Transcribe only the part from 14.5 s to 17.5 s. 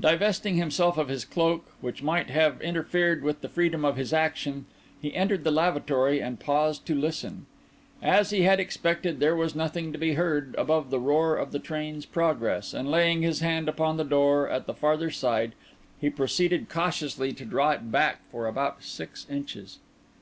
the farther side, he proceeded cautiously to